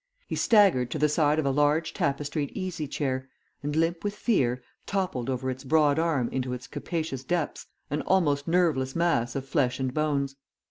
[0.27, 3.29] He staggered to the side of a large tapestried easy chair,
[3.61, 8.47] and limp with fear, toppled over its broad arm into its capacious depths an almost
[8.47, 10.37] nerveless mass of flesh and bones.